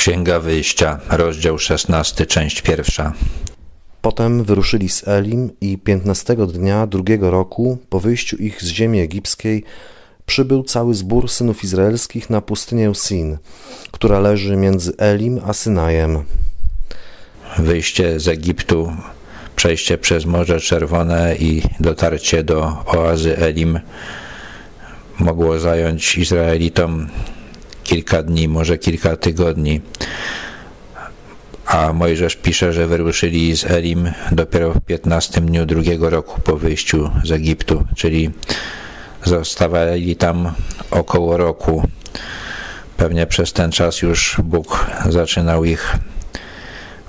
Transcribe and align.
Księga 0.00 0.40
Wyjścia, 0.40 0.98
rozdział 1.10 1.58
16, 1.58 2.26
część 2.26 2.62
pierwsza. 2.62 3.12
Potem 4.02 4.44
wyruszyli 4.44 4.88
z 4.88 5.08
Elim 5.08 5.50
i 5.60 5.78
piętnastego 5.78 6.46
dnia 6.46 6.86
drugiego 6.86 7.30
roku 7.30 7.78
po 7.88 8.00
wyjściu 8.00 8.36
ich 8.36 8.62
z 8.62 8.66
ziemi 8.66 9.00
egipskiej 9.00 9.64
przybył 10.26 10.62
cały 10.62 10.94
zbór 10.94 11.28
synów 11.28 11.64
izraelskich 11.64 12.30
na 12.30 12.40
pustynię 12.40 12.92
Sin, 12.94 13.38
która 13.90 14.20
leży 14.20 14.56
między 14.56 14.92
Elim 14.98 15.40
a 15.46 15.52
Synajem. 15.52 16.24
Wyjście 17.58 18.20
z 18.20 18.28
Egiptu, 18.28 18.92
przejście 19.56 19.98
przez 19.98 20.24
Morze 20.24 20.60
Czerwone 20.60 21.36
i 21.36 21.62
dotarcie 21.80 22.42
do 22.44 22.84
oazy 22.86 23.38
Elim 23.38 23.80
mogło 25.18 25.58
zająć 25.58 26.18
Izraelitom 26.18 27.08
kilka 27.90 28.22
dni, 28.22 28.48
może 28.48 28.78
kilka 28.78 29.16
tygodni. 29.16 29.80
A 31.66 31.92
Mojżesz 31.92 32.36
pisze, 32.36 32.72
że 32.72 32.86
wyruszyli 32.86 33.56
z 33.56 33.64
Elim 33.64 34.12
dopiero 34.32 34.72
w 34.72 34.80
15 34.80 35.40
dniu 35.40 35.66
drugiego 35.66 36.10
roku 36.10 36.40
po 36.40 36.56
wyjściu 36.56 37.10
z 37.24 37.32
Egiptu, 37.32 37.84
czyli 37.96 38.30
zostawali 39.24 40.16
tam 40.16 40.52
około 40.90 41.36
roku. 41.36 41.88
Pewnie 42.96 43.26
przez 43.26 43.52
ten 43.52 43.72
czas 43.72 44.02
już 44.02 44.36
Bóg 44.44 44.86
zaczynał 45.08 45.64
ich 45.64 45.96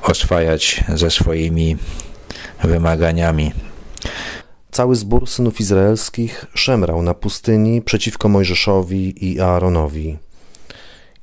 oswajać 0.03 0.83
ze 0.95 1.11
swoimi 1.11 1.77
wymaganiami. 2.64 3.52
Cały 4.72 4.95
zbór 4.95 5.30
synów 5.30 5.59
izraelskich 5.59 6.45
szemrał 6.53 7.02
na 7.02 7.14
pustyni 7.14 7.81
przeciwko 7.81 8.30
Mojżeszowi 8.30 9.25
i 9.31 9.39
Aaronowi. 9.42 10.30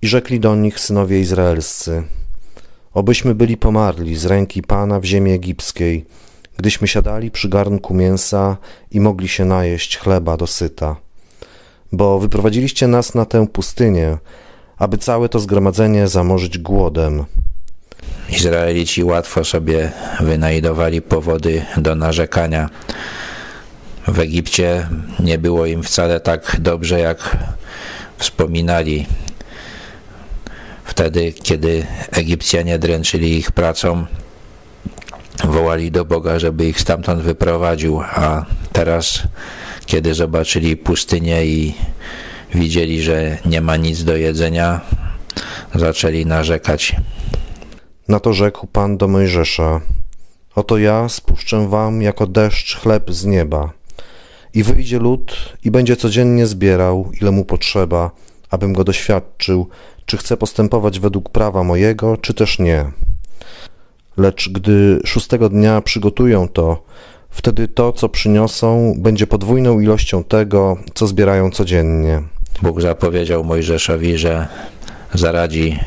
I 0.02 0.08
rzekli 0.08 0.40
do 0.40 0.56
nich 0.56 0.80
synowie 0.80 1.20
izraelscy: 1.20 2.02
Obyśmy 2.94 3.34
byli 3.34 3.56
pomarli 3.56 4.16
z 4.16 4.26
ręki 4.26 4.62
Pana 4.62 5.00
w 5.00 5.04
ziemi 5.04 5.32
egipskiej, 5.32 6.04
gdyśmy 6.56 6.88
siadali 6.88 7.30
przy 7.30 7.48
garnku 7.48 7.94
mięsa 7.94 8.56
i 8.90 9.00
mogli 9.00 9.28
się 9.28 9.44
najeść 9.44 9.98
chleba 9.98 10.36
dosyta. 10.36 10.96
Bo 11.92 12.18
wyprowadziliście 12.18 12.86
nas 12.86 13.14
na 13.14 13.24
tę 13.24 13.46
pustynię, 13.46 14.18
aby 14.76 14.98
całe 14.98 15.28
to 15.28 15.38
zgromadzenie 15.38 16.08
zamorzyć 16.08 16.58
głodem. 16.58 17.24
Izraelici 18.30 19.04
łatwo 19.04 19.44
sobie 19.44 19.92
wynajdowali 20.20 21.02
powody 21.02 21.62
do 21.76 21.94
narzekania. 21.94 22.70
W 24.08 24.18
Egipcie 24.18 24.88
nie 25.20 25.38
było 25.38 25.66
im 25.66 25.82
wcale 25.82 26.20
tak 26.20 26.56
dobrze, 26.60 27.00
jak 27.00 27.36
wspominali. 28.18 29.06
Wtedy, 30.98 31.32
kiedy 31.32 31.86
Egipcjanie 32.10 32.78
dręczyli 32.78 33.38
ich 33.38 33.52
pracą, 33.52 34.06
wołali 35.44 35.90
do 35.90 36.04
Boga, 36.04 36.38
żeby 36.38 36.68
ich 36.68 36.80
stamtąd 36.80 37.22
wyprowadził, 37.22 38.00
a 38.00 38.46
teraz, 38.72 39.22
kiedy 39.86 40.14
zobaczyli 40.14 40.76
pustynię 40.76 41.46
i 41.46 41.74
widzieli, 42.54 43.02
że 43.02 43.38
nie 43.46 43.60
ma 43.60 43.76
nic 43.76 44.04
do 44.04 44.16
jedzenia, 44.16 44.80
zaczęli 45.74 46.26
narzekać. 46.26 46.96
Na 48.08 48.20
to 48.20 48.32
rzekł 48.32 48.66
Pan 48.66 48.96
do 48.96 49.08
Mojżesza: 49.08 49.80
Oto 50.54 50.78
ja 50.78 51.08
spuszczę 51.08 51.68
wam 51.68 52.02
jako 52.02 52.26
deszcz 52.26 52.76
chleb 52.76 53.10
z 53.10 53.24
nieba. 53.24 53.72
I 54.54 54.62
wyjdzie 54.62 54.98
lud 54.98 55.56
i 55.64 55.70
będzie 55.70 55.96
codziennie 55.96 56.46
zbierał, 56.46 57.12
ile 57.20 57.30
mu 57.30 57.44
potrzeba, 57.44 58.10
abym 58.50 58.72
go 58.72 58.84
doświadczył, 58.84 59.68
czy 60.08 60.16
chce 60.16 60.36
postępować 60.36 61.00
według 61.00 61.28
prawa 61.28 61.64
mojego, 61.64 62.16
czy 62.16 62.34
też 62.34 62.58
nie. 62.58 62.90
Lecz 64.16 64.48
gdy 64.48 65.00
szóstego 65.04 65.48
dnia 65.48 65.80
przygotują 65.80 66.48
to, 66.48 66.82
wtedy 67.30 67.68
to, 67.68 67.92
co 67.92 68.08
przyniosą, 68.08 68.94
będzie 68.98 69.26
podwójną 69.26 69.80
ilością 69.80 70.24
tego, 70.24 70.76
co 70.94 71.06
zbierają 71.06 71.50
codziennie. 71.50 72.22
Bóg 72.62 72.80
zapowiedział 72.80 73.44
Mojżeszowi, 73.44 74.18
że 74.18 74.48
zaradzi 75.14 75.78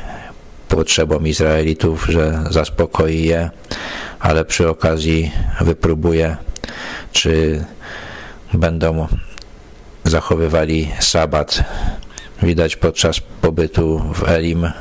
potrzebom 0.68 1.28
Izraelitów, 1.28 2.06
że 2.10 2.44
zaspokoi 2.50 3.24
je, 3.24 3.50
ale 4.20 4.46
przy 4.46 4.70
okazji 4.70 5.32
wypróbuje, 5.62 6.38
czy 7.12 7.66
będą 8.54 9.08
zachowywali 10.04 10.92
sabat. 11.00 11.64
Widać 12.44 12.76
podczas 12.76 13.20
pobytu 13.42 14.02
w 14.14 14.30
Elim 14.30 14.72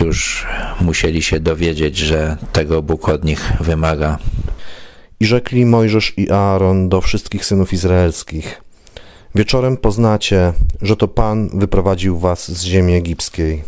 już 0.00 0.46
musieli 0.80 1.22
się 1.22 1.40
dowiedzieć, 1.40 1.96
że 1.96 2.36
tego 2.52 2.82
Bóg 2.82 3.08
od 3.08 3.24
nich 3.24 3.52
wymaga. 3.60 4.18
I 5.20 5.26
rzekli 5.26 5.66
Mojżesz 5.66 6.12
i 6.16 6.30
Aaron 6.30 6.88
do 6.88 7.00
wszystkich 7.00 7.44
synów 7.44 7.72
izraelskich: 7.72 8.62
Wieczorem 9.34 9.76
poznacie, 9.76 10.52
że 10.82 10.96
to 10.96 11.08
Pan 11.08 11.58
wyprowadził 11.58 12.18
was 12.18 12.52
z 12.52 12.62
ziemi 12.62 12.94
egipskiej. 12.94 13.64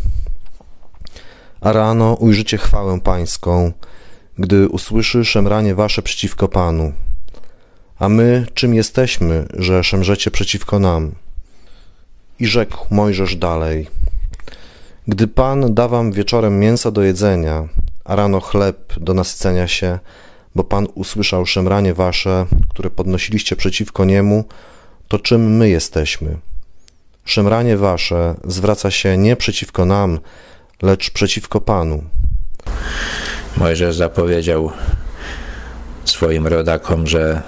A 1.61 1.73
rano 1.73 2.15
ujrzycie 2.15 2.59
chwałę 2.59 3.01
Pańską, 3.01 3.73
gdy 4.39 4.69
usłyszy 4.69 5.25
szemranie 5.25 5.75
wasze 5.75 6.03
przeciwko 6.03 6.49
Panu. 6.49 6.93
A 7.99 8.09
my 8.09 8.47
czym 8.55 8.75
jesteśmy, 8.75 9.47
że 9.55 9.85
szemrzecie 9.85 10.31
przeciwko 10.31 10.79
nam? 10.79 11.24
I 12.41 12.47
rzekł 12.47 12.87
Mojżesz 12.91 13.37
dalej: 13.37 13.89
Gdy 15.09 15.29
Pan 15.29 15.75
da 15.75 15.89
wam 15.89 16.13
wieczorem 16.13 16.61
mięsa 16.61 16.91
do 16.91 17.03
jedzenia, 17.03 17.69
a 18.05 18.17
rano 18.17 18.41
chleb 18.41 18.95
do 18.97 19.15
nasycenia 19.15 19.69
się, 19.69 19.99
bo 20.55 20.65
Pan 20.65 20.87
usłyszał 20.95 21.47
szemranie 21.47 21.95
wasze, 21.95 22.47
które 22.69 22.91
podnosiliście 22.91 23.57
przeciwko 23.57 24.05
niemu, 24.05 24.45
to 25.09 25.19
czym 25.19 25.57
my 25.57 25.69
jesteśmy? 25.69 26.37
Szemranie 27.25 27.77
wasze 27.77 28.35
zwraca 28.45 28.91
się 28.91 29.19
nie 29.19 29.37
przeciwko 29.37 29.85
nam, 29.85 30.19
lecz 30.83 31.11
przeciwko 31.11 31.61
Panu. 31.61 32.05
Mojżesz 33.57 33.97
zapowiedział 33.97 34.71
swoim 36.05 36.47
rodakom, 36.47 37.07
że 37.07 37.43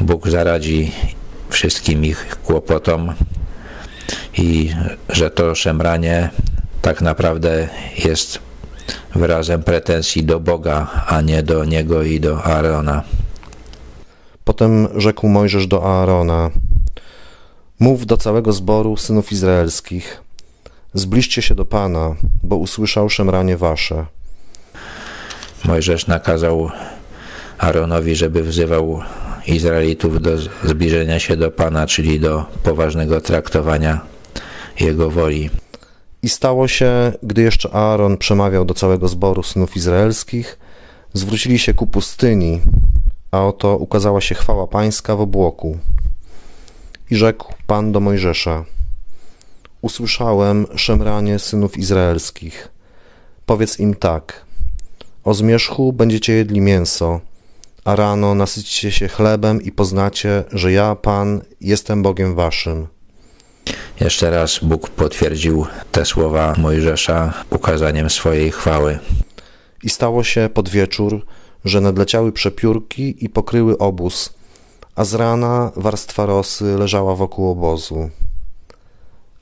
Bóg 0.00 0.28
zaradzi 0.28 0.92
wszystkim 1.48 2.04
ich 2.04 2.36
kłopotom 2.44 3.12
i 4.40 4.74
że 5.08 5.30
to 5.30 5.54
szemranie 5.54 6.30
tak 6.82 7.00
naprawdę 7.00 7.68
jest 8.04 8.38
wyrazem 9.14 9.62
pretensji 9.62 10.24
do 10.24 10.40
Boga, 10.40 11.04
a 11.06 11.20
nie 11.20 11.42
do 11.42 11.64
niego 11.64 12.02
i 12.02 12.20
do 12.20 12.44
Aarona. 12.44 13.02
Potem 14.44 14.88
rzekł 15.00 15.28
Mojżesz 15.28 15.66
do 15.66 15.84
Aarona: 15.84 16.50
Mów 17.80 18.06
do 18.06 18.16
całego 18.16 18.52
zboru 18.52 18.96
synów 18.96 19.32
izraelskich: 19.32 20.22
Zbliżcie 20.94 21.42
się 21.42 21.54
do 21.54 21.64
Pana, 21.64 22.16
bo 22.42 22.56
usłyszał 22.56 23.10
szemranie 23.10 23.56
wasze. 23.56 24.06
Mojżesz 25.64 26.06
nakazał 26.06 26.70
Aaronowi, 27.58 28.16
żeby 28.16 28.42
wzywał 28.42 29.00
Izraelitów 29.46 30.22
do 30.22 30.30
zbliżenia 30.64 31.18
się 31.18 31.36
do 31.36 31.50
Pana, 31.50 31.86
czyli 31.86 32.20
do 32.20 32.44
poważnego 32.62 33.20
traktowania 33.20 34.09
Jego 34.80 35.10
woli. 35.10 35.50
I 36.22 36.28
stało 36.28 36.68
się, 36.68 37.12
gdy 37.22 37.42
jeszcze 37.42 37.70
Aaron 37.72 38.16
przemawiał 38.16 38.64
do 38.64 38.74
całego 38.74 39.08
zboru 39.08 39.42
synów 39.42 39.76
izraelskich, 39.76 40.58
zwrócili 41.14 41.58
się 41.58 41.74
ku 41.74 41.86
pustyni, 41.86 42.60
a 43.30 43.46
oto 43.46 43.76
ukazała 43.76 44.20
się 44.20 44.34
chwała 44.34 44.66
pańska 44.66 45.16
w 45.16 45.20
obłoku. 45.20 45.78
I 47.10 47.16
rzekł 47.16 47.54
Pan 47.66 47.92
do 47.92 48.00
Mojżesza: 48.00 48.64
Usłyszałem 49.80 50.66
szemranie 50.76 51.38
synów 51.38 51.78
izraelskich. 51.78 52.68
Powiedz 53.46 53.78
im 53.80 53.94
tak: 53.94 54.44
O 55.24 55.34
zmierzchu 55.34 55.92
będziecie 55.92 56.32
jedli 56.32 56.60
mięso, 56.60 57.20
a 57.84 57.96
rano 57.96 58.34
nasycicie 58.34 58.92
się 58.92 59.08
chlebem 59.08 59.62
i 59.62 59.72
poznacie, 59.72 60.44
że 60.52 60.72
ja, 60.72 60.96
Pan, 60.96 61.40
jestem 61.60 62.02
Bogiem 62.02 62.34
waszym. 62.34 62.86
Jeszcze 64.00 64.30
raz 64.30 64.58
Bóg 64.62 64.90
potwierdził 64.90 65.66
te 65.92 66.04
słowa 66.04 66.54
Mojżesza 66.58 67.44
ukazaniem 67.50 68.10
swojej 68.10 68.50
chwały. 68.50 68.98
I 69.82 69.90
stało 69.90 70.24
się 70.24 70.48
pod 70.54 70.68
wieczór, 70.68 71.26
że 71.64 71.80
nadleciały 71.80 72.32
przepiórki 72.32 73.24
i 73.24 73.28
pokryły 73.28 73.78
obóz, 73.78 74.34
a 74.94 75.04
z 75.04 75.14
rana 75.14 75.72
warstwa 75.76 76.26
rosy 76.26 76.64
leżała 76.64 77.14
wokół 77.14 77.50
obozu. 77.50 78.10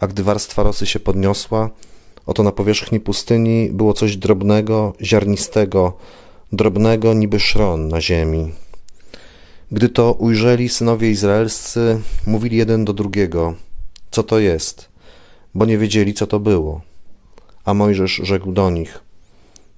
A 0.01 0.07
gdy 0.07 0.23
warstwa 0.23 0.63
rosy 0.63 0.87
się 0.87 1.01
podniosła, 1.01 1.71
oto 2.27 2.43
na 2.43 2.53
powierzchni 2.53 3.01
pustyni 3.01 3.71
było 3.73 3.93
coś 3.93 4.17
drobnego, 4.17 4.93
ziarnistego, 5.03 5.93
drobnego 6.53 7.15
niby 7.15 7.41
szron 7.41 7.89
na 7.89 8.01
ziemi. 8.01 8.53
Gdy 9.73 9.89
to 9.89 10.13
ujrzeli 10.13 10.69
synowie 10.69 11.11
izraelscy, 11.11 12.01
mówili 12.27 12.57
jeden 12.57 12.85
do 12.85 12.93
drugiego– 12.93 13.55
co 14.11 14.23
to 14.23 14.39
jest, 14.39 14.89
bo 15.55 15.65
nie 15.65 15.79
wiedzieli, 15.79 16.15
co 16.15 16.27
to 16.27 16.41
było. 16.41 16.81
A 17.65 17.75
Mojżesz 17.75 18.13
rzekł 18.13 18.53
do 18.53 18.71
nich: 18.71 18.99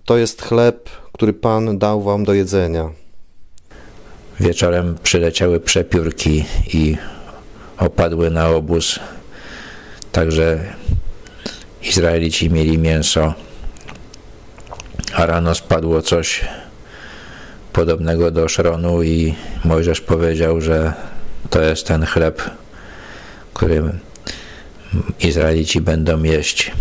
To 0.05 0.17
jest 0.17 0.43
chleb, 0.43 0.91
który 1.13 1.33
Pan 1.33 1.79
dał 1.79 2.03
wam 2.03 2.25
do 2.25 2.35
jedzenia. 2.35 2.91
Wieczorem 4.41 4.99
przyleciały 5.03 5.61
przepiórki 5.61 6.45
i 6.75 6.97
opadły 7.79 8.31
na 8.31 8.49
obóz. 8.49 9.01
Także 10.13 10.75
Izraelici 11.83 12.51
mieli 12.51 12.79
mięso, 12.79 13.35
a 15.15 15.27
rano 15.27 15.55
spadło 15.55 16.03
coś 16.03 16.45
podobnego 17.73 18.31
do 18.31 18.49
szronu 18.49 19.03
i 19.03 19.35
Mojżesz 19.65 20.01
powiedział, 20.01 20.61
że 20.61 20.93
to 21.51 21.63
jest 21.63 21.87
ten 21.87 22.07
chleb, 22.07 22.43
który 23.55 23.83
Izraelici 25.21 25.81
będą 25.81 26.23
jeść. 26.23 26.73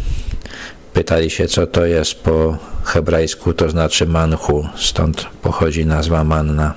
Pytali 0.94 1.30
się, 1.30 1.48
co 1.48 1.68
to 1.68 1.86
jest 1.86 2.14
po 2.14 2.58
hebrajsku, 2.84 3.54
to 3.54 3.70
znaczy 3.70 4.08
manchu, 4.08 4.68
stąd 4.76 5.26
pochodzi 5.42 5.86
nazwa 5.86 6.24
manna. 6.24 6.74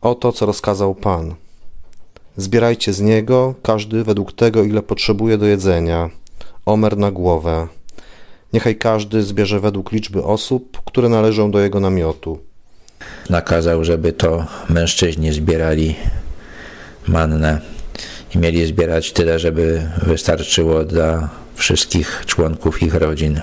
Oto, 0.00 0.32
co 0.32 0.46
rozkazał 0.46 0.94
Pan. 0.94 1.34
Zbierajcie 2.36 2.92
z 2.92 3.00
niego, 3.00 3.54
każdy 3.62 4.04
według 4.04 4.32
tego, 4.32 4.64
ile 4.64 4.82
potrzebuje 4.82 5.38
do 5.38 5.46
jedzenia, 5.46 6.10
omer 6.66 6.96
na 6.96 7.10
głowę. 7.10 7.68
Niechaj 8.52 8.76
każdy 8.76 9.22
zbierze 9.22 9.60
według 9.60 9.92
liczby 9.92 10.24
osób, 10.24 10.80
które 10.84 11.08
należą 11.08 11.50
do 11.50 11.60
jego 11.60 11.80
namiotu. 11.80 12.38
Nakazał, 13.30 13.84
żeby 13.84 14.12
to 14.12 14.46
mężczyźni 14.68 15.32
zbierali 15.32 15.96
mannę 17.06 17.77
i 18.34 18.38
mieli 18.38 18.66
zbierać 18.66 19.12
tyle, 19.12 19.38
żeby 19.38 19.90
wystarczyło 20.02 20.84
dla 20.84 21.30
wszystkich 21.54 22.22
członków 22.26 22.82
ich 22.82 22.94
rodzin. 22.94 23.40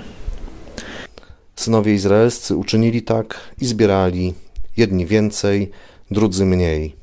Synowie 1.55 1.93
izraelscy 1.93 2.55
uczynili 2.55 3.01
tak 3.01 3.39
i 3.61 3.65
zbierali, 3.65 4.33
jedni 4.77 5.05
więcej, 5.05 5.71
drudzy 6.11 6.45
mniej. 6.45 6.95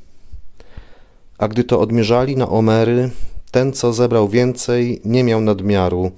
A 1.39 1.49
gdy 1.49 1.65
to 1.65 1.81
odmierzali 1.81 2.37
na 2.37 2.49
omery, 2.49 3.11
ten, 3.51 3.73
co 3.73 3.93
zebrał 3.93 4.29
więcej, 4.29 5.01
nie 5.05 5.25
miał 5.25 5.41
nadmiaru, 5.41 6.11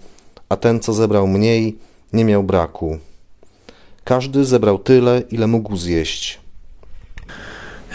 a 0.49 0.57
ten, 0.57 0.81
co 0.81 0.93
zebrał 0.93 1.27
mniej, 1.27 1.79
nie 2.13 2.25
miał 2.25 2.43
braku. 2.43 2.99
Każdy 4.05 4.45
zebrał 4.45 4.79
tyle, 4.79 5.23
ile 5.31 5.47
mógł 5.47 5.77
zjeść. 5.77 6.41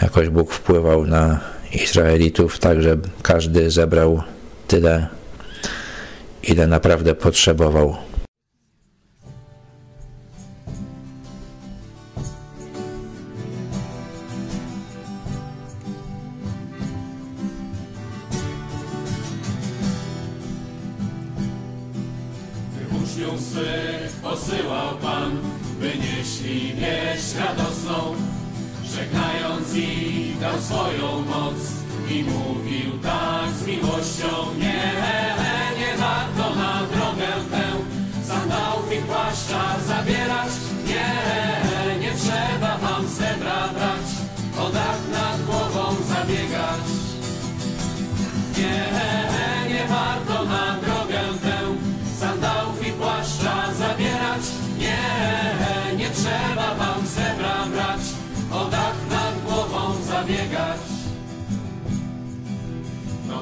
Jakoś 0.02 0.28
Bóg 0.28 0.52
wpływał 0.52 1.06
na 1.06 1.40
Izraelitów 1.72 2.58
tak, 2.58 2.82
że 2.82 2.96
każdy 3.22 3.70
zebrał 3.70 4.22
tyle, 4.68 5.08
ile 6.42 6.66
naprawdę 6.66 7.14
potrzebował. 7.14 7.96
Uczniów 23.02 23.40
swych 23.40 24.12
posyłał 24.22 24.96
Pan, 25.02 25.38
by 25.80 25.86
nieśli 25.86 26.74
wieść 26.74 27.34
radosną, 27.38 27.79
dał 30.40 30.60
swoją 30.60 31.20
moc 31.20 31.54
i 32.10 32.24
mówił 32.24 32.49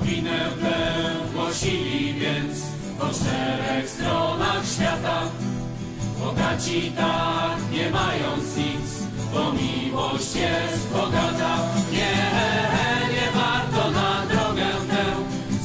Nowinę 0.09 0.39
tę 0.63 0.77
głosili 1.35 2.15
więc 2.15 2.63
po 2.99 3.07
czterech 3.07 3.91
stronach 3.91 4.63
świata. 4.75 5.23
Bogaci 6.21 6.93
tak, 6.97 7.73
nie 7.73 7.91
mając 7.91 8.57
nic, 8.57 8.89
bo 9.35 9.53
miłość 9.53 10.35
jest 10.35 10.89
bogata. 10.93 11.57
Nie, 11.93 12.15
nie 13.15 13.27
warto 13.35 13.91
na 13.91 14.27
drogę 14.27 14.71
tę 14.91 15.05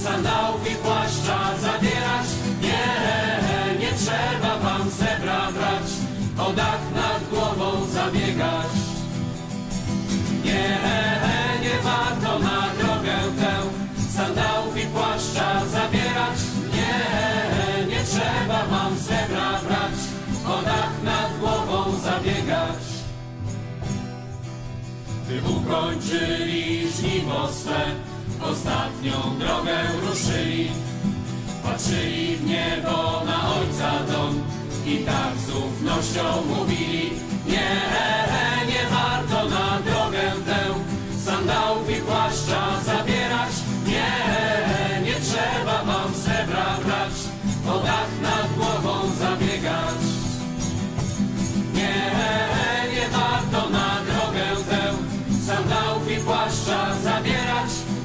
sandałów 0.04 0.72
i 0.72 0.76
płaszcza 0.76 1.58
zabierać. 1.62 2.28
Nie, 2.62 3.80
nie 3.80 3.92
trzeba 3.98 4.60
wam 4.60 4.92
srebra 4.92 5.52
brać, 5.52 5.90
o 6.48 6.54
dach 6.54 6.82
nad 6.96 7.30
głową 7.30 7.86
zabiegać. 7.86 8.72
Nie 10.46 11.13
Gdy 25.26 25.42
ukończyli 25.50 26.92
żniwo 26.92 27.50
swe, 27.52 27.82
ostatnią 28.42 29.40
drogę 29.40 29.78
ruszyli. 30.08 30.70
Patrzyli 31.64 32.36
w 32.36 32.46
niebo 32.46 33.22
na 33.26 33.54
Ojca 33.54 33.92
dom 34.12 34.44
i 34.86 34.98
tak 34.98 35.38
z 35.48 35.50
ufnością 35.50 36.24
mówili, 36.48 37.10
nie, 37.48 37.70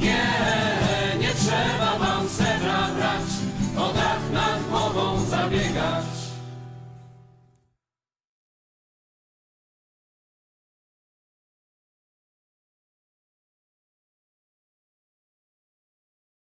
Yeah. 0.01 0.48